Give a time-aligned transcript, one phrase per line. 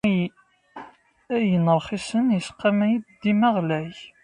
[1.35, 3.93] Ayen rxisen yesqamay-d dima ɣlay.